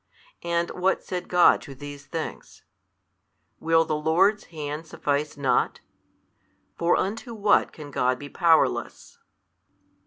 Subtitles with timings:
[0.41, 2.63] And what said God to these things?
[3.59, 5.79] Will the Lord's Hand suffice not?
[6.75, 9.19] For unto what can God be powerless?